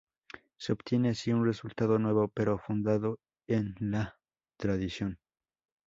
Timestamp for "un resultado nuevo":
1.31-2.27